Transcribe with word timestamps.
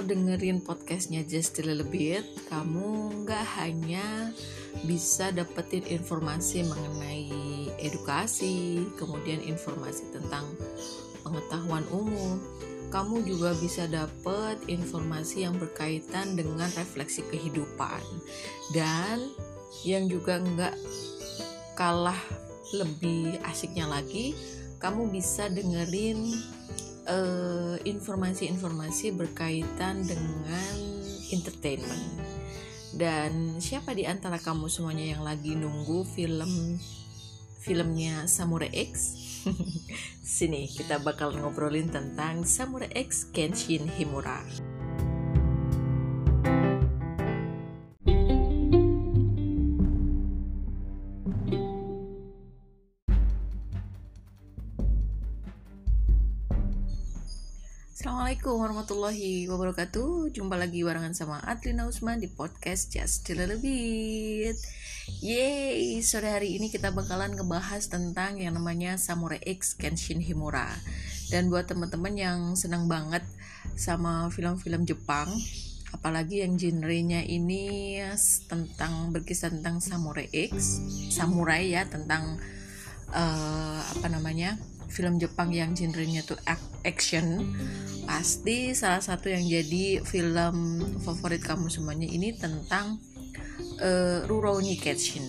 kalau 0.00 0.16
dengerin 0.16 0.64
podcastnya 0.64 1.20
Just 1.28 1.60
a 1.60 1.68
Little 1.68 1.84
Bit, 1.84 2.24
kamu 2.48 3.20
nggak 3.20 3.44
hanya 3.60 4.32
bisa 4.88 5.28
dapetin 5.28 5.84
informasi 5.84 6.64
mengenai 6.64 7.28
edukasi, 7.76 8.80
kemudian 8.96 9.44
informasi 9.44 10.08
tentang 10.08 10.48
pengetahuan 11.20 11.84
umum, 11.92 12.40
kamu 12.88 13.28
juga 13.28 13.52
bisa 13.60 13.84
dapet 13.92 14.56
informasi 14.72 15.44
yang 15.44 15.60
berkaitan 15.60 16.32
dengan 16.32 16.72
refleksi 16.80 17.20
kehidupan. 17.28 18.00
Dan 18.72 19.20
yang 19.84 20.08
juga 20.08 20.40
nggak 20.40 20.80
kalah 21.76 22.24
lebih 22.72 23.36
asiknya 23.44 23.84
lagi, 23.84 24.32
kamu 24.80 25.12
bisa 25.12 25.52
dengerin 25.52 26.40
uh, 27.10 27.76
informasi-informasi 27.82 29.12
berkaitan 29.18 30.06
dengan 30.06 30.74
entertainment. 31.34 32.06
Dan 32.90 33.58
siapa 33.62 33.94
di 33.94 34.06
antara 34.06 34.38
kamu 34.38 34.66
semuanya 34.66 35.14
yang 35.14 35.22
lagi 35.22 35.54
nunggu 35.54 36.02
film 36.06 36.78
filmnya 37.62 38.26
Samurai 38.26 38.70
X? 38.70 39.18
Sini 40.22 40.66
kita 40.70 41.02
bakal 41.02 41.34
ngobrolin 41.34 41.90
tentang 41.90 42.46
Samurai 42.46 42.90
X 42.94 43.30
Kenshin 43.30 43.86
Himura. 43.86 44.69
Assalamualaikum 58.40 58.64
warahmatullahi 58.72 59.32
wabarakatuh. 59.52 60.32
Jumpa 60.32 60.56
lagi 60.56 60.80
barengan 60.80 61.12
sama 61.12 61.44
Adlina 61.44 61.84
Usman 61.84 62.24
di 62.24 62.28
podcast 62.32 62.88
Just 62.88 63.28
a 63.28 63.36
Little 63.36 63.60
Bit. 63.60 64.56
Yeay, 65.20 66.00
sore 66.00 66.32
hari 66.32 66.56
ini 66.56 66.72
kita 66.72 66.88
bakalan 66.88 67.36
ngebahas 67.36 67.92
tentang 67.92 68.40
yang 68.40 68.56
namanya 68.56 68.96
Samurai 68.96 69.44
X 69.44 69.76
Kenshin 69.76 70.24
Himura. 70.24 70.72
Dan 71.28 71.52
buat 71.52 71.68
teman-teman 71.68 72.16
yang 72.16 72.56
senang 72.56 72.88
banget 72.88 73.20
sama 73.76 74.32
film-film 74.32 74.88
Jepang 74.88 75.28
Apalagi 75.92 76.40
yang 76.40 76.56
genrenya 76.56 77.20
ini 77.20 78.00
tentang 78.48 79.12
berkisah 79.12 79.52
tentang 79.52 79.84
Samurai 79.84 80.32
X 80.32 80.80
Samurai 81.12 81.76
ya, 81.76 81.84
tentang 81.84 82.40
uh, 83.12 83.84
apa 83.84 84.08
namanya 84.08 84.56
film 84.90 85.22
Jepang 85.22 85.54
yang 85.54 85.72
genrenya 85.72 86.26
tuh 86.26 86.36
action 86.82 87.54
pasti 88.04 88.74
salah 88.74 88.98
satu 88.98 89.30
yang 89.30 89.46
jadi 89.46 90.02
film 90.02 90.82
favorit 91.00 91.40
kamu 91.46 91.70
semuanya 91.70 92.10
ini 92.10 92.34
tentang 92.34 92.98
uh, 93.78 94.26
Rurouni 94.26 94.74
Kenshin. 94.76 95.24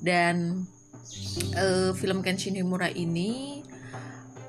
Dan 0.00 0.64
uh, 1.56 1.92
film 1.96 2.20
Kenshin 2.20 2.56
Himura 2.56 2.88
ini 2.92 3.60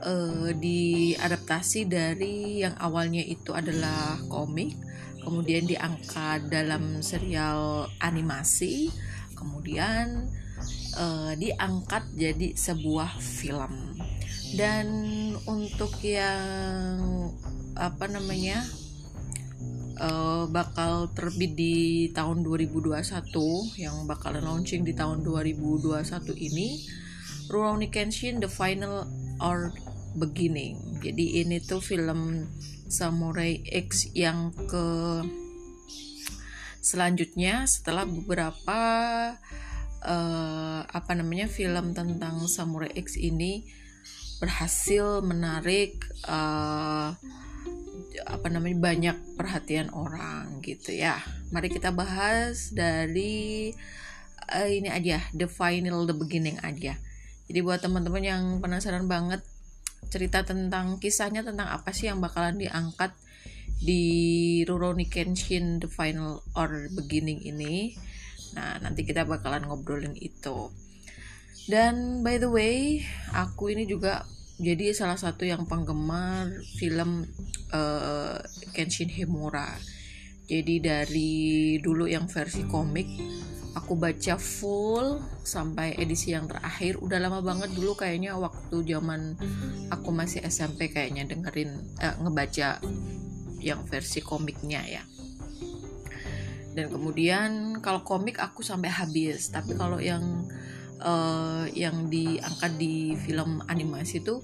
uh, 0.04 0.50
diadaptasi 0.52 1.88
dari 1.88 2.66
yang 2.66 2.76
awalnya 2.78 3.22
itu 3.22 3.54
adalah 3.54 4.18
komik 4.28 4.76
kemudian 5.22 5.70
diangkat 5.70 6.50
dalam 6.50 7.06
serial 7.06 7.86
animasi 8.02 8.90
kemudian 9.38 10.26
uh, 10.98 11.34
diangkat 11.38 12.04
jadi 12.16 12.56
sebuah 12.56 13.20
film. 13.20 13.98
Dan 14.52 14.88
untuk 15.48 15.96
yang 16.04 17.32
apa 17.80 18.06
namanya 18.12 18.68
uh, 20.02 20.44
bakal 20.52 21.08
terbit 21.16 21.56
di 21.56 22.10
tahun 22.12 22.44
2021 22.44 23.00
yang 23.80 23.96
bakal 24.10 24.36
launching 24.36 24.84
di 24.84 24.92
tahun 24.92 25.24
2021 25.24 26.04
ini 26.36 26.84
Rurouni 27.48 27.88
Kenshin 27.92 28.40
The 28.44 28.52
Final 28.52 29.08
or 29.40 29.72
Beginning. 30.16 31.00
Jadi 31.00 31.44
ini 31.44 31.64
tuh 31.64 31.80
film 31.80 32.48
Samurai 32.92 33.64
X 33.64 34.12
yang 34.12 34.52
ke 34.68 34.86
selanjutnya 36.84 37.64
setelah 37.70 38.04
beberapa 38.04 38.80
uh, 40.06 40.82
apa 40.86 41.12
namanya 41.14 41.46
film 41.48 41.94
tentang 41.94 42.46
Samurai 42.50 42.92
X 42.94 43.18
ini 43.18 43.66
berhasil 44.42 45.22
menarik 45.22 46.02
uh, 46.26 47.14
apa 48.26 48.48
namanya 48.50 48.78
banyak 48.82 49.18
perhatian 49.38 49.94
orang 49.94 50.60
gitu 50.66 50.92
ya. 50.92 51.22
Mari 51.54 51.70
kita 51.70 51.94
bahas 51.94 52.74
dari 52.74 53.72
uh, 54.50 54.68
ini 54.68 54.90
aja, 54.90 55.22
the 55.38 55.46
final, 55.46 56.10
the 56.10 56.18
beginning 56.18 56.58
aja. 56.66 56.98
Jadi 57.48 57.60
buat 57.62 57.84
teman-teman 57.84 58.24
yang 58.24 58.44
penasaran 58.60 59.06
banget 59.06 59.46
cerita 60.10 60.42
tentang 60.42 60.98
kisahnya 60.98 61.46
tentang 61.46 61.70
apa 61.70 61.94
sih 61.94 62.10
yang 62.10 62.20
bakalan 62.20 62.58
diangkat 62.58 63.14
di 63.82 64.04
Rurouni 64.66 65.10
Kenshin 65.10 65.82
The 65.82 65.90
Final 65.90 66.46
or 66.54 66.90
Beginning 66.94 67.42
ini 67.42 67.98
Nah, 68.58 68.80
nanti 68.84 69.08
kita 69.08 69.24
bakalan 69.24 69.68
ngobrolin 69.68 70.16
itu. 70.18 70.72
Dan 71.70 72.26
by 72.26 72.42
the 72.42 72.50
way, 72.50 73.06
aku 73.32 73.72
ini 73.72 73.86
juga 73.86 74.26
jadi 74.62 74.94
salah 74.94 75.18
satu 75.18 75.46
yang 75.46 75.66
penggemar 75.66 76.50
film 76.78 77.26
uh, 77.74 78.38
Kenshin 78.74 79.10
Himura. 79.10 79.78
Jadi 80.46 80.84
dari 80.84 81.34
dulu 81.80 82.06
yang 82.12 82.28
versi 82.28 82.68
komik 82.68 83.08
aku 83.72 83.96
baca 83.96 84.36
full 84.36 85.24
sampai 85.48 85.96
edisi 85.96 86.36
yang 86.36 86.48
terakhir 86.48 87.00
udah 87.00 87.20
lama 87.24 87.40
banget 87.40 87.72
dulu 87.72 87.96
kayaknya 87.96 88.36
waktu 88.36 88.84
zaman 88.84 89.40
aku 89.88 90.12
masih 90.12 90.44
SMP 90.44 90.92
kayaknya 90.92 91.24
dengerin 91.24 91.72
uh, 92.04 92.16
ngebaca 92.20 92.84
yang 93.64 93.86
versi 93.88 94.20
komiknya 94.20 94.84
ya 94.84 95.04
dan 96.72 96.88
kemudian 96.88 97.80
kalau 97.84 98.04
komik 98.04 98.40
aku 98.40 98.64
sampai 98.64 98.88
habis. 98.88 99.52
Tapi 99.52 99.76
kalau 99.76 100.00
yang 100.00 100.48
uh, 101.04 101.68
yang 101.76 102.08
diangkat 102.08 102.80
di 102.80 103.16
film 103.20 103.60
animasi 103.68 104.24
itu 104.24 104.40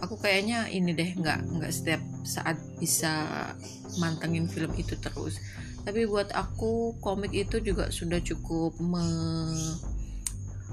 aku 0.00 0.20
kayaknya 0.20 0.68
ini 0.68 0.92
deh 0.92 1.16
nggak 1.16 1.40
nggak 1.60 1.72
setiap 1.72 2.02
saat 2.24 2.56
bisa 2.80 3.12
mantengin 4.00 4.48
film 4.48 4.72
itu 4.76 4.96
terus. 4.96 5.40
Tapi 5.84 6.08
buat 6.08 6.32
aku 6.32 6.96
komik 7.04 7.36
itu 7.36 7.60
juga 7.60 7.92
sudah 7.92 8.16
cukup 8.24 8.80
me, 8.80 9.04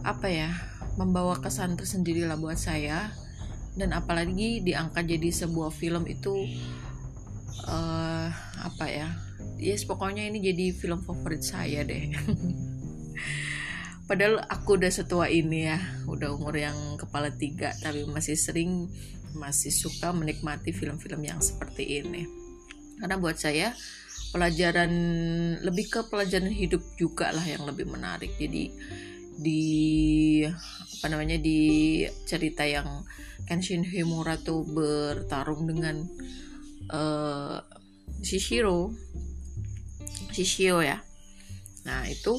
apa 0.08 0.32
ya 0.32 0.56
membawa 0.96 1.36
kesan 1.44 1.76
tersendiri 1.76 2.24
lah 2.24 2.40
buat 2.40 2.56
saya. 2.56 3.12
Dan 3.72 3.96
apalagi 3.96 4.60
diangkat 4.64 5.08
jadi 5.08 5.32
sebuah 5.32 5.72
film 5.72 6.04
itu 6.04 6.48
uh, 7.68 8.28
apa 8.68 8.86
ya 8.88 9.31
yes 9.62 9.86
pokoknya 9.86 10.26
ini 10.26 10.42
jadi 10.42 10.74
film 10.74 11.06
favorit 11.06 11.46
saya 11.46 11.86
deh. 11.86 12.10
Padahal 14.10 14.44
aku 14.50 14.76
udah 14.76 14.92
setua 14.92 15.32
ini 15.32 15.72
ya 15.72 15.80
udah 16.10 16.36
umur 16.36 16.58
yang 16.58 17.00
kepala 17.00 17.32
tiga 17.32 17.72
tapi 17.80 18.04
masih 18.10 18.36
sering 18.36 18.92
masih 19.32 19.72
suka 19.72 20.12
menikmati 20.12 20.76
film-film 20.76 21.22
yang 21.24 21.40
seperti 21.40 22.04
ini. 22.04 22.28
Karena 23.00 23.16
buat 23.16 23.40
saya 23.40 23.72
pelajaran 24.36 24.92
lebih 25.64 25.88
ke 25.88 26.02
pelajaran 26.12 26.52
hidup 26.52 26.84
juga 27.00 27.32
lah 27.32 27.46
yang 27.46 27.64
lebih 27.64 27.88
menarik. 27.88 28.36
Jadi 28.36 28.74
di 29.40 29.64
apa 31.00 31.06
namanya 31.08 31.40
di 31.40 32.04
cerita 32.28 32.68
yang 32.68 33.06
Kenshin 33.48 33.86
Himura 33.86 34.36
tuh 34.38 34.68
bertarung 34.68 35.66
dengan 35.66 36.04
uh, 36.92 37.58
Shishiro 38.22 38.94
Shishio 40.32 40.82
ya. 40.82 41.04
Nah 41.86 42.08
itu 42.08 42.34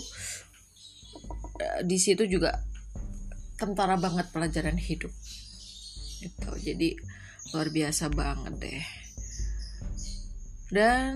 eh, 1.61 1.81
di 1.87 1.97
situ 2.01 2.27
juga 2.27 2.59
kentara 3.61 3.95
banget 4.01 4.33
pelajaran 4.35 4.77
hidup. 4.81 5.13
Itu 6.25 6.51
jadi 6.59 6.99
luar 7.53 7.69
biasa 7.71 8.11
banget 8.11 8.55
deh. 8.59 8.85
Dan 10.73 11.13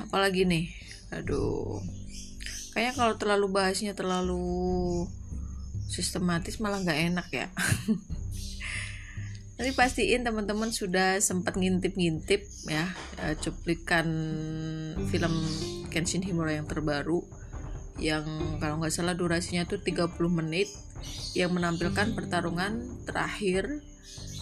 apalagi 0.00 0.48
nih? 0.48 0.66
Aduh. 1.12 1.78
Kayaknya 2.72 2.92
kalau 2.96 3.14
terlalu 3.20 3.46
bahasnya 3.52 3.92
terlalu 3.92 4.48
sistematis 5.92 6.56
malah 6.56 6.80
nggak 6.80 7.00
enak 7.12 7.28
ya 7.28 7.46
Nanti 9.62 9.78
pastiin 9.78 10.26
teman-teman 10.26 10.74
sudah 10.74 11.22
sempat 11.22 11.54
ngintip-ngintip 11.54 12.66
ya 12.66 12.82
eh, 13.22 13.38
cuplikan 13.38 14.10
film 15.06 15.30
Kenshin 15.86 16.18
Himura 16.18 16.58
yang 16.58 16.66
terbaru 16.66 17.22
yang 17.94 18.26
kalau 18.58 18.82
nggak 18.82 18.90
salah 18.90 19.14
durasinya 19.14 19.62
tuh 19.62 19.78
30 19.78 20.18
menit 20.34 20.66
yang 21.38 21.54
menampilkan 21.54 22.10
pertarungan 22.10 23.06
terakhir 23.06 23.86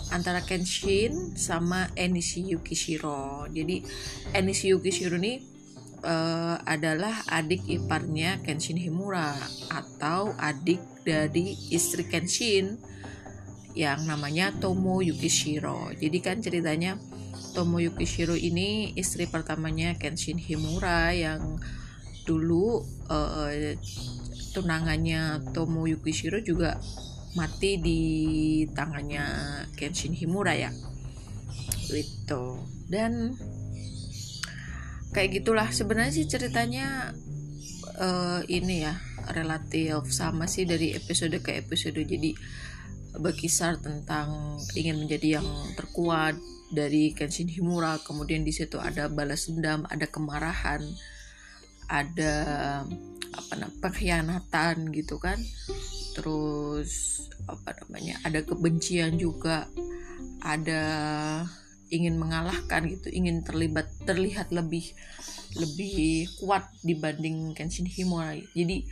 antara 0.08 0.40
Kenshin 0.40 1.36
sama 1.36 1.92
Enishi 2.00 2.56
Yukishiro. 2.56 3.44
Jadi 3.52 3.84
Enishi 4.32 4.72
Yukishiro 4.72 5.20
ini 5.20 5.44
uh, 6.00 6.64
adalah 6.64 7.28
adik 7.28 7.68
iparnya 7.68 8.40
Kenshin 8.40 8.80
Himura 8.80 9.36
atau 9.68 10.32
adik 10.40 10.80
dari 11.04 11.60
istri 11.68 12.08
Kenshin 12.08 12.80
yang 13.74 14.06
namanya 14.06 14.50
Tomo 14.56 15.00
Yukishiro. 15.00 15.94
Jadi 15.94 16.18
kan 16.18 16.42
ceritanya 16.42 16.98
Tomo 17.54 17.82
Yukishiro 17.82 18.34
ini 18.38 18.94
istri 18.94 19.26
pertamanya 19.26 19.98
Kenshin 19.98 20.38
Himura 20.38 21.10
yang 21.14 21.58
dulu 22.26 22.82
uh, 23.10 23.50
tunangannya 24.54 25.52
Tomo 25.54 25.86
Yukishiro 25.86 26.42
juga 26.42 26.78
mati 27.38 27.78
di 27.78 28.00
tangannya 28.74 29.24
Kenshin 29.78 30.14
Himura 30.14 30.54
ya. 30.54 30.70
Gitu. 31.90 32.44
Dan 32.90 33.34
kayak 35.14 35.42
gitulah. 35.42 35.70
Sebenarnya 35.70 36.14
sih 36.14 36.26
ceritanya 36.26 37.14
uh, 37.98 38.42
ini 38.46 38.86
ya 38.86 38.94
relatif 39.30 40.10
sama 40.10 40.46
sih 40.50 40.66
dari 40.66 40.94
episode 40.94 41.38
ke 41.42 41.62
episode. 41.62 41.98
Jadi 42.02 42.34
berkisar 43.18 43.80
tentang 43.82 44.58
ingin 44.78 45.02
menjadi 45.02 45.40
yang 45.40 45.48
terkuat 45.74 46.38
dari 46.70 47.10
Kenshin 47.10 47.50
Himura. 47.50 47.98
Kemudian 48.06 48.46
di 48.46 48.54
situ 48.54 48.78
ada 48.78 49.10
balas 49.10 49.50
dendam 49.50 49.82
ada 49.90 50.06
kemarahan 50.06 50.82
ada 51.90 52.34
apa 53.30 53.52
namanya 53.58 53.78
pengkhianatan 53.82 54.94
gitu 54.94 55.18
kan. 55.18 55.38
Terus 56.14 57.24
apa 57.50 57.74
namanya 57.82 58.22
ada 58.22 58.46
kebencian 58.46 59.18
juga 59.18 59.66
ada 60.40 60.82
ingin 61.90 62.22
mengalahkan 62.22 62.86
gitu 62.86 63.10
ingin 63.10 63.42
terlibat 63.42 63.90
terlihat 64.06 64.54
lebih 64.54 64.94
lebih 65.58 66.30
kuat 66.38 66.70
dibanding 66.86 67.50
Kenshin 67.58 67.90
Himura. 67.90 68.38
Jadi 68.54 68.86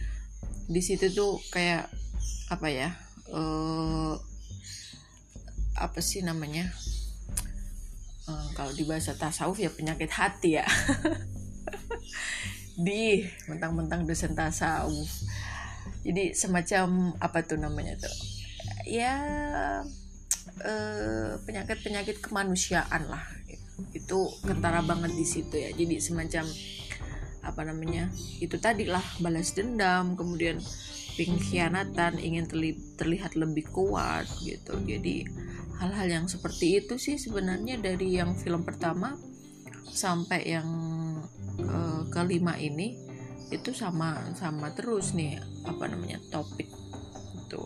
di 0.68 0.80
situ 0.82 1.06
tuh 1.14 1.38
kayak 1.54 1.86
apa 2.50 2.68
ya 2.68 2.90
uh, 3.32 4.14
apa 5.78 6.00
sih 6.02 6.24
namanya? 6.24 6.68
Uh, 8.28 8.48
kalau 8.52 8.72
di 8.76 8.84
bahasa 8.84 9.16
tasawuf 9.16 9.56
ya 9.56 9.70
penyakit 9.72 10.10
hati 10.12 10.60
ya. 10.60 10.66
Di 12.78 13.26
mentang-mentang 13.50 14.06
dosen 14.06 14.38
tasawuf. 14.38 15.10
Jadi 16.06 16.30
semacam 16.30 17.10
apa 17.18 17.42
tuh 17.42 17.58
namanya 17.58 17.98
tuh? 17.98 18.14
Ya 18.86 19.18
eh, 20.62 21.32
penyakit-penyakit 21.42 22.22
kemanusiaan 22.22 23.10
lah. 23.10 23.24
Itu 23.90 24.30
kentara 24.46 24.86
banget 24.86 25.10
di 25.18 25.26
situ 25.26 25.58
ya. 25.58 25.74
Jadi 25.74 25.98
semacam 25.98 26.46
apa 27.48 27.64
namanya 27.64 28.12
itu 28.44 28.60
tadi 28.60 28.84
lah 28.84 29.02
balas 29.24 29.56
dendam 29.56 30.14
kemudian 30.14 30.60
pengkhianatan 31.18 32.22
ingin 32.22 32.46
terli 32.46 32.78
terlihat 32.94 33.34
lebih 33.34 33.66
kuat 33.74 34.28
gitu. 34.46 34.78
Jadi 34.86 35.26
hal-hal 35.82 36.06
yang 36.22 36.26
seperti 36.30 36.84
itu 36.84 36.94
sih 36.94 37.18
sebenarnya 37.18 37.82
dari 37.82 38.18
yang 38.18 38.38
film 38.38 38.62
pertama 38.62 39.18
sampai 39.90 40.46
yang 40.46 40.68
uh, 41.58 42.02
kelima 42.14 42.54
ini 42.54 42.94
itu 43.48 43.72
sama 43.72 44.30
sama 44.36 44.70
terus 44.76 45.16
nih 45.16 45.40
apa 45.64 45.88
namanya 45.88 46.20
topik 46.28 46.68
itu 47.34 47.62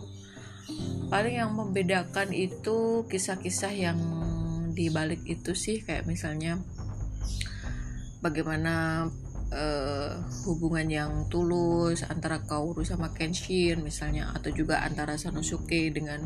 paling 1.11 1.35
yang 1.43 1.51
membedakan 1.51 2.31
itu 2.31 3.03
kisah-kisah 3.11 3.73
yang 3.75 3.99
dibalik 4.73 5.21
itu 5.27 5.53
sih 5.53 5.83
kayak 5.83 6.07
misalnya 6.09 6.57
bagaimana 8.23 9.05
uh, 9.53 10.17
hubungan 10.49 10.89
yang 10.89 11.11
tulus 11.29 12.01
antara 12.09 12.41
Kaoru 12.43 12.81
sama 12.81 13.13
Kenshin 13.13 13.85
misalnya 13.85 14.33
atau 14.33 14.49
juga 14.49 14.81
antara 14.81 15.15
Sanosuke 15.15 15.93
dengan 15.93 16.25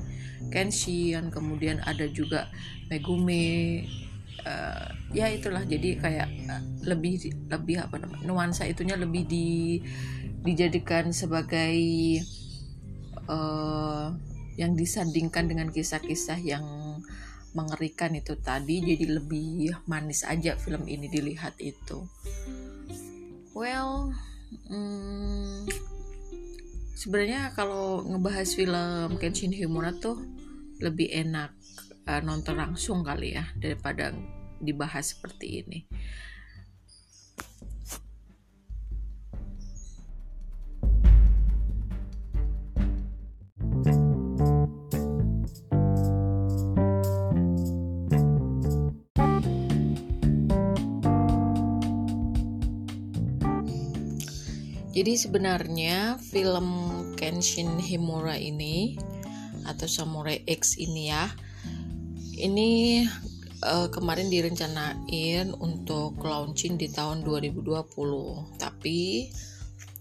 Kenshin 0.50 1.30
kemudian 1.30 1.84
ada 1.84 2.08
juga 2.08 2.48
Megumi 2.88 3.84
uh, 4.48 4.88
ya 5.12 5.28
itulah. 5.30 5.64
Jadi 5.68 6.00
kayak 6.00 6.30
uh, 6.48 6.64
lebih 6.88 7.20
lebih 7.52 7.84
apa 7.84 8.00
namanya 8.00 8.24
nuansa 8.26 8.64
itunya 8.66 8.96
lebih 8.96 9.28
di 9.28 9.80
dijadikan 10.48 11.12
sebagai 11.12 11.76
uh, 13.28 14.16
yang 14.58 14.74
disandingkan 14.74 15.46
dengan 15.46 15.70
kisah-kisah 15.70 16.40
yang 16.42 16.66
mengerikan 17.54 18.16
itu 18.16 18.40
tadi. 18.40 18.80
Jadi 18.82 19.06
lebih 19.06 19.76
manis 19.86 20.24
aja 20.24 20.56
film 20.56 20.88
ini 20.88 21.12
dilihat 21.12 21.60
itu 21.60 22.08
well 23.58 24.14
hmm, 24.70 25.66
sebenarnya 26.94 27.58
kalau 27.58 28.06
ngebahas 28.06 28.54
film 28.54 29.18
Kenshin 29.18 29.50
Himura 29.50 29.98
tuh 29.98 30.22
lebih 30.78 31.10
enak 31.10 31.58
uh, 32.06 32.22
nonton 32.22 32.62
langsung 32.62 33.02
kali 33.02 33.34
ya 33.34 33.50
daripada 33.58 34.14
dibahas 34.62 35.14
seperti 35.18 35.66
ini. 35.66 35.80
Jadi 54.98 55.14
sebenarnya 55.14 56.18
film 56.18 56.66
Kenshin 57.14 57.78
Himura 57.78 58.34
ini 58.34 58.98
atau 59.70 59.86
Samurai 59.86 60.42
X 60.50 60.74
ini 60.82 61.14
ya 61.14 61.30
ini 62.42 63.06
uh, 63.62 63.94
kemarin 63.94 64.34
direncanain 64.34 65.54
untuk 65.54 66.18
launching 66.18 66.82
di 66.82 66.90
tahun 66.90 67.22
2020 67.22 67.78
tapi 68.58 69.30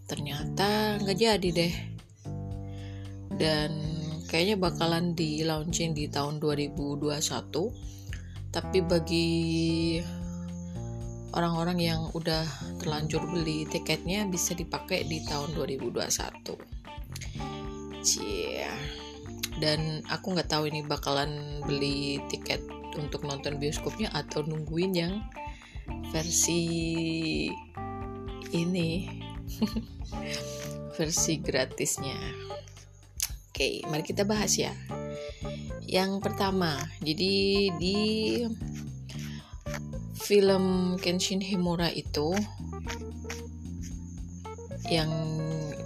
ternyata 0.08 0.96
nggak 1.04 1.18
jadi 1.20 1.48
deh. 1.52 1.74
Dan 3.36 3.76
kayaknya 4.32 4.56
bakalan 4.56 5.12
di 5.12 5.44
launching 5.44 5.92
di 5.92 6.08
tahun 6.08 6.40
2021 6.40 7.12
tapi 8.48 8.78
bagi 8.80 9.28
orang-orang 11.34 11.78
yang 11.82 12.00
udah 12.14 12.46
terlanjur 12.78 13.24
beli 13.26 13.66
tiketnya 13.66 14.28
bisa 14.30 14.54
dipakai 14.54 15.08
di 15.08 15.24
tahun 15.26 15.56
2021 15.58 16.76
Cie. 18.06 18.62
Dan 19.58 20.04
aku 20.06 20.36
nggak 20.36 20.52
tahu 20.52 20.70
ini 20.70 20.86
bakalan 20.86 21.58
beli 21.66 22.22
tiket 22.30 22.62
untuk 22.94 23.26
nonton 23.26 23.58
bioskopnya 23.58 24.14
atau 24.14 24.46
nungguin 24.46 24.92
yang 24.94 25.14
versi 26.14 26.62
ini. 28.54 29.10
Versi 30.96 31.36
gratisnya. 31.44 32.16
Oke 33.52 33.84
mari 33.88 34.00
kita 34.00 34.24
bahas 34.24 34.56
ya. 34.56 34.72
Yang 35.84 36.24
pertama 36.24 36.76
jadi 37.04 37.68
di 37.76 37.98
film 40.26 40.98
Kenshin 40.98 41.38
Himura 41.38 41.86
itu 41.94 42.34
yang 44.90 45.06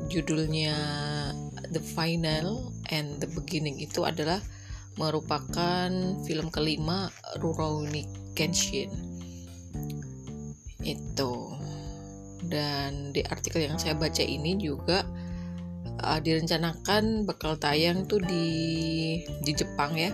judulnya 0.09 0.73
The 1.69 1.85
Final 1.93 2.73
and 2.89 3.21
the 3.21 3.29
Beginning 3.37 3.77
itu 3.77 4.09
adalah 4.09 4.41
merupakan 4.97 5.93
film 6.25 6.49
kelima 6.49 7.13
Rurouni 7.37 8.09
Kenshin. 8.33 8.89
Itu. 10.81 11.53
Dan 12.49 13.13
di 13.13 13.21
artikel 13.29 13.69
yang 13.69 13.77
saya 13.77 13.93
baca 13.93 14.25
ini 14.25 14.57
juga 14.57 15.05
uh, 16.01 16.17
direncanakan 16.17 17.29
bakal 17.29 17.61
tayang 17.61 18.09
tuh 18.09 18.25
di 18.25 18.49
di 19.45 19.53
Jepang 19.53 20.01
ya 20.01 20.11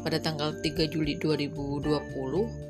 pada 0.00 0.16
tanggal 0.16 0.56
3 0.64 0.88
Juli 0.88 1.20
2020 1.20 2.66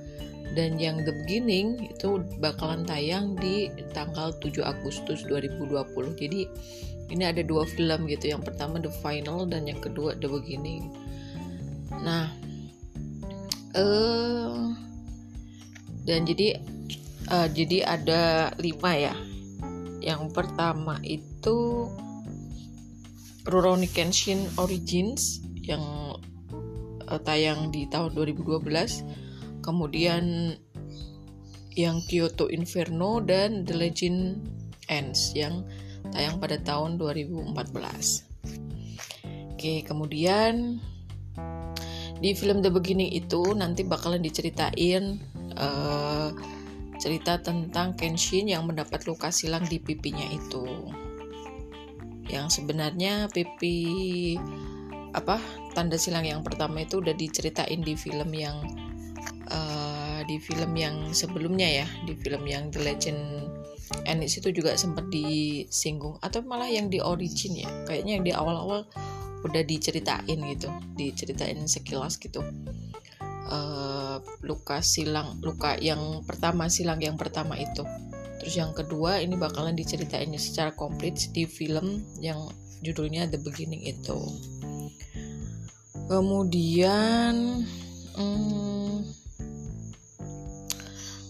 dan 0.55 0.79
yang 0.79 1.03
The 1.03 1.13
Beginning 1.25 1.91
itu 1.91 2.23
bakalan 2.39 2.87
tayang 2.87 3.35
di 3.41 3.73
tanggal 3.97 4.37
7 4.39 4.63
Agustus 4.63 5.25
2020 5.27 5.83
jadi 6.15 6.41
ini 7.11 7.23
ada 7.23 7.43
dua 7.47 7.63
film 7.67 8.11
gitu. 8.11 8.35
Yang 8.35 8.53
pertama 8.53 8.83
The 8.83 8.91
Final 9.03 9.47
dan 9.47 9.67
yang 9.71 9.79
kedua 9.79 10.19
The 10.19 10.27
Beginning. 10.27 10.91
Nah 12.03 12.31
uh, 13.75 14.75
dan 16.07 16.27
jadi 16.27 16.59
uh, 17.31 17.49
jadi 17.51 17.87
ada 17.87 18.23
lima 18.59 18.93
ya. 18.95 19.15
Yang 20.03 20.35
pertama 20.35 20.99
itu 21.03 21.91
Rurouni 23.47 23.87
Kenshin 23.91 24.43
Origins 24.59 25.43
yang 25.63 25.83
uh, 27.07 27.21
tayang 27.23 27.71
di 27.71 27.87
tahun 27.91 28.15
2012 28.15 29.26
kemudian 29.67 30.55
yang 31.77 31.99
Kyoto 32.07 32.47
Inferno 32.49 33.19
dan 33.21 33.67
The 33.67 33.75
Legend 33.75 34.47
Ends 34.87 35.35
yang 35.35 35.67
tayang 36.15 36.39
pada 36.39 36.63
tahun 36.63 36.97
2014 37.03 37.53
oke 39.59 39.75
kemudian 39.85 40.79
di 42.17 42.33
film 42.33 42.65
The 42.65 42.73
Beginning 42.73 43.13
itu 43.13 43.53
nanti 43.53 43.85
bakalan 43.85 44.25
diceritain 44.25 45.21
uh, 45.61 46.33
cerita 46.97 47.37
tentang 47.41 47.93
Kenshin 47.93 48.49
yang 48.49 48.65
mendapat 48.65 49.05
luka 49.05 49.29
silang 49.29 49.69
di 49.69 49.77
pipinya 49.77 50.25
itu. 50.33 50.65
Yang 52.27 52.61
sebenarnya 52.61 53.29
pipi 53.29 53.77
apa 55.13 55.41
tanda 55.77 56.01
silang 56.01 56.25
yang 56.25 56.41
pertama 56.41 56.85
itu 56.85 57.01
udah 57.01 57.13
diceritain 57.13 57.81
di 57.85 57.95
film 57.97 58.33
yang 58.33 58.57
uh, 59.51 60.21
di 60.27 60.37
film 60.43 60.73
yang 60.75 61.11
sebelumnya 61.15 61.85
ya 61.85 61.87
di 62.05 62.15
film 62.19 62.47
yang 62.47 62.71
The 62.71 62.81
Legend 62.83 63.23
Ennis 64.03 64.39
itu 64.43 64.51
juga 64.51 64.75
sempat 64.75 65.07
disinggung 65.11 66.19
atau 66.19 66.43
malah 66.43 66.67
yang 66.67 66.91
di 66.91 66.99
origin 66.99 67.55
ya 67.55 67.71
kayaknya 67.87 68.13
yang 68.19 68.25
di 68.27 68.33
awal-awal 68.35 68.83
udah 69.47 69.63
diceritain 69.63 70.39
gitu 70.51 70.69
diceritain 70.99 71.63
sekilas 71.71 72.19
gitu. 72.19 72.43
Uh, 73.47 74.19
luka 74.43 74.83
silang 74.83 75.39
luka 75.39 75.79
yang 75.79 76.27
pertama 76.27 76.67
silang 76.67 76.99
yang 76.99 77.15
pertama 77.15 77.55
itu. 77.55 77.87
Terus 78.43 78.55
yang 78.59 78.75
kedua 78.75 79.23
ini 79.23 79.39
bakalan 79.39 79.79
diceritain 79.79 80.35
secara 80.35 80.75
komplit 80.75 81.31
di 81.31 81.47
film 81.47 82.03
yang 82.19 82.51
judulnya 82.83 83.31
The 83.31 83.39
Beginning 83.39 83.87
itu. 83.87 84.19
Kemudian 86.11 87.67
hmm, 88.19 88.66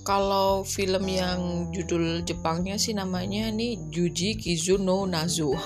kalau 0.06 0.62
film 0.62 1.10
yang 1.10 1.66
judul 1.74 2.22
Jepangnya 2.22 2.78
sih 2.78 2.94
namanya 2.94 3.50
nih 3.50 3.74
Juji 3.90 4.38
Kizuno 4.38 5.02
Nazu. 5.02 5.50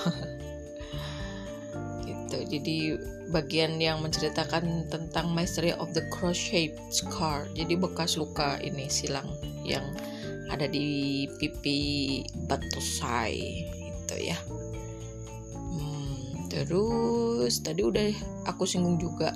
Gitu. 2.09 2.37
Jadi 2.49 2.77
bagian 3.29 3.77
yang 3.77 4.01
menceritakan 4.01 4.89
tentang 4.89 5.29
Mystery 5.37 5.77
of 5.77 5.93
the 5.93 6.01
Cross-shaped 6.09 6.81
Scar. 6.89 7.45
Jadi 7.53 7.77
bekas 7.77 8.17
luka 8.17 8.57
ini 8.65 8.89
silang 8.89 9.29
yang 9.61 9.85
ada 10.49 10.65
di 10.65 11.29
pipi 11.37 12.19
Batusai 12.49 13.37
itu 13.77 14.15
ya. 14.17 14.35
Terus 16.51 17.63
tadi 17.63 17.79
udah 17.79 18.11
aku 18.43 18.67
singgung 18.67 18.99
juga 18.99 19.31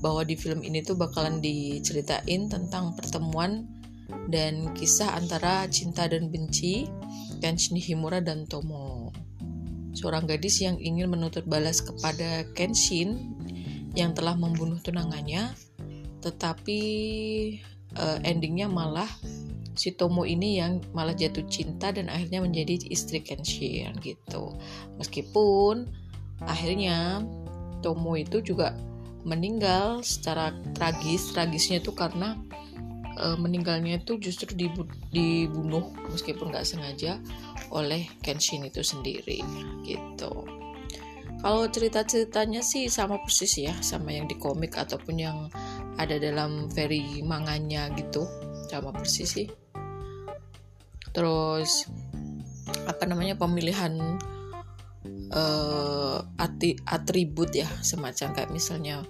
bahwa 0.00 0.24
di 0.24 0.40
film 0.40 0.64
ini 0.64 0.80
tuh 0.80 0.96
bakalan 0.96 1.44
diceritain 1.44 2.48
tentang 2.48 2.96
pertemuan 2.96 3.68
dan 4.26 4.74
kisah 4.74 5.14
antara 5.14 5.66
cinta 5.70 6.06
dan 6.10 6.30
benci 6.30 6.90
Kenshin 7.38 7.78
Himura 7.78 8.22
dan 8.22 8.48
Tomo. 8.48 9.12
Seorang 9.96 10.28
gadis 10.28 10.60
yang 10.60 10.76
ingin 10.76 11.08
menuntut 11.08 11.48
balas 11.48 11.80
kepada 11.80 12.44
Kenshin 12.52 13.32
yang 13.96 14.12
telah 14.12 14.36
membunuh 14.36 14.76
tunangannya, 14.84 15.56
tetapi 16.20 16.80
uh, 17.96 18.18
endingnya 18.20 18.68
malah 18.68 19.08
si 19.76 19.92
Tomo 19.92 20.24
ini 20.24 20.60
yang 20.60 20.80
malah 20.96 21.12
jatuh 21.12 21.44
cinta 21.48 21.92
dan 21.92 22.08
akhirnya 22.08 22.44
menjadi 22.44 22.80
istri 22.88 23.24
Kenshin 23.24 23.96
gitu. 24.00 24.56
Meskipun 25.00 25.88
akhirnya 26.44 27.24
Tomo 27.80 28.16
itu 28.16 28.40
juga 28.44 28.76
meninggal 29.26 30.06
secara 30.06 30.54
tragis 30.72 31.34
tragisnya 31.34 31.82
itu 31.82 31.90
karena 31.92 32.38
e, 33.16 33.26
meninggalnya 33.40 33.98
itu 33.98 34.20
justru 34.20 34.52
dibunuh 35.10 35.90
meskipun 36.12 36.52
nggak 36.52 36.68
sengaja 36.68 37.18
oleh 37.72 38.06
Kenshin 38.22 38.68
itu 38.68 38.84
sendiri 38.84 39.42
gitu. 39.82 40.46
Kalau 41.40 41.68
cerita-ceritanya 41.68 42.64
sih 42.64 42.88
sama 42.88 43.20
persis 43.20 43.60
ya 43.60 43.74
sama 43.84 44.14
yang 44.14 44.24
di 44.24 44.36
komik 44.40 44.76
ataupun 44.76 45.16
yang 45.20 45.38
ada 46.00 46.16
dalam 46.16 46.68
very 46.72 47.20
manganya 47.24 47.92
gitu 47.96 48.24
sama 48.68 48.92
persis 48.92 49.36
sih. 49.36 49.48
Terus 51.12 51.88
apa 52.88 53.04
namanya 53.06 53.38
pemilihan 53.38 54.18
uh, 55.32 56.18
atribut 56.86 57.50
ya 57.54 57.68
semacam 57.82 58.34
kayak 58.34 58.50
misalnya 58.52 59.06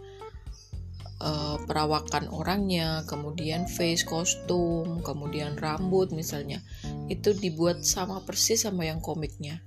uh, 1.26 1.56
perawakan 1.66 2.30
orangnya, 2.30 3.02
kemudian 3.11 3.66
face 3.66 4.06
kostum, 4.06 5.02
kemudian 5.02 5.59
rambut 5.59 6.14
misalnya 6.14 6.62
itu 7.11 7.35
dibuat 7.35 7.83
sama 7.83 8.23
persis 8.23 8.62
sama 8.62 8.87
yang 8.87 9.02
komiknya. 9.02 9.59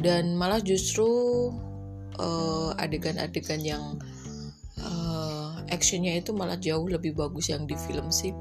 Dan 0.00 0.38
malah 0.38 0.62
justru 0.62 1.04
uh, 2.16 2.70
adegan-adegan 2.78 3.60
yang 3.60 3.84
uh, 4.80 5.60
actionnya 5.68 6.16
itu 6.16 6.30
malah 6.32 6.56
jauh 6.56 6.86
lebih 6.88 7.12
bagus 7.18 7.52
yang 7.52 7.66
di 7.66 7.74
film 7.74 8.08
sih. 8.08 8.32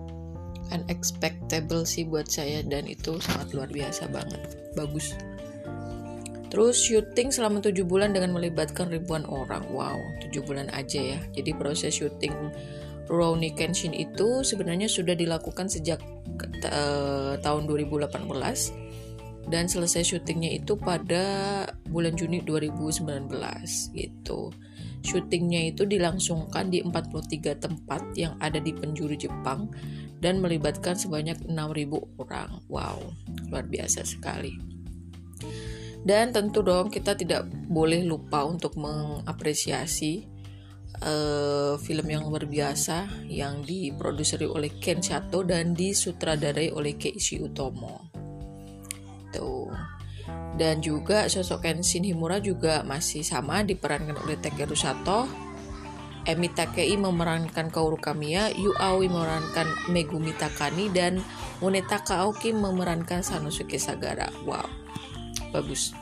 Unexpectable 0.70 1.82
sih 1.82 2.06
buat 2.06 2.30
saya 2.30 2.62
dan 2.62 2.86
itu 2.86 3.18
sangat 3.18 3.58
luar 3.58 3.74
biasa 3.74 4.06
banget. 4.14 4.54
Bagus 4.78 5.18
Terus 6.50 6.82
syuting 6.82 7.30
selama 7.30 7.62
7 7.62 7.86
bulan 7.86 8.14
dengan 8.14 8.34
melibatkan 8.34 8.90
ribuan 8.90 9.26
orang. 9.30 9.70
Wow, 9.70 10.02
7 10.26 10.42
bulan 10.42 10.68
aja 10.74 11.18
ya. 11.18 11.20
Jadi 11.34 11.54
proses 11.54 11.94
syuting 11.94 12.34
Rurouni 13.10 13.54
Kenshin 13.58 13.94
itu 13.94 14.46
sebenarnya 14.46 14.86
sudah 14.86 15.18
dilakukan 15.18 15.66
sejak 15.66 15.98
uh, 16.70 17.34
tahun 17.42 17.64
2018 17.66 18.22
dan 19.50 19.66
selesai 19.66 20.06
syutingnya 20.06 20.62
itu 20.62 20.78
pada 20.78 21.66
bulan 21.90 22.14
Juni 22.14 22.46
2019 22.46 23.34
gitu. 23.98 24.54
Syutingnya 25.02 25.74
itu 25.74 25.90
dilangsungkan 25.90 26.70
di 26.70 26.86
43 26.86 27.58
tempat 27.58 28.02
yang 28.14 28.38
ada 28.38 28.62
di 28.62 28.78
penjuru 28.78 29.18
Jepang 29.18 29.74
dan 30.22 30.38
melibatkan 30.38 30.94
sebanyak 30.94 31.40
6.000 31.50 32.22
orang. 32.22 32.62
Wow, 32.70 33.10
luar 33.50 33.66
biasa 33.66 34.06
sekali. 34.06 34.54
Dan 36.00 36.32
tentu 36.32 36.64
dong 36.64 36.88
kita 36.88 37.16
tidak 37.20 37.52
boleh 37.68 38.08
lupa 38.08 38.48
untuk 38.48 38.80
mengapresiasi 38.80 40.40
uh, 41.04 41.76
film 41.76 42.08
yang 42.08 42.24
luar 42.28 42.48
biasa 42.48 43.28
yang 43.28 43.64
diproduseri 43.64 44.48
oleh 44.48 44.80
Ken 44.80 45.04
Sato 45.04 45.44
dan 45.44 45.76
disutradarai 45.76 46.72
oleh 46.72 46.96
Keishi 46.96 47.44
Utomo. 47.44 48.12
Tuh. 49.36 49.72
Dan 50.60 50.84
juga 50.84 51.32
sosok 51.32 51.64
Kenshin 51.64 52.04
Himura 52.04 52.44
juga 52.44 52.84
masih 52.84 53.24
sama 53.24 53.64
diperankan 53.64 54.20
oleh 54.24 54.36
Takeru 54.40 54.76
Sato. 54.76 55.28
Emi 56.28 56.52
Takei 56.52 56.94
memerankan 57.00 57.72
Kaoru 57.72 57.96
Kamiya, 57.98 58.52
Yu 58.54 58.76
Aoi 58.76 59.08
memerankan 59.08 59.66
Megumi 59.90 60.36
Takani 60.36 60.92
dan 60.92 61.24
Munetaka 61.64 62.22
Aoki 62.22 62.52
memerankan 62.54 63.24
Sanosuke 63.24 63.80
Sagara. 63.82 64.30
Wow 64.44 64.89
bagus 65.54 65.94